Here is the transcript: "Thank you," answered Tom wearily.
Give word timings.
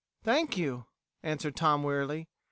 "Thank 0.23 0.57
you," 0.57 0.85
answered 1.21 1.55
Tom 1.55 1.83
wearily. 1.83 2.27